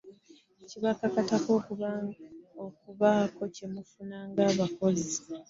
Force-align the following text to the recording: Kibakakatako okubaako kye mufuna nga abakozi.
Kibakakatako 0.69 1.49
okubaako 2.65 3.43
kye 3.55 3.65
mufuna 3.73 4.17
nga 4.29 4.43
abakozi. 4.51 5.15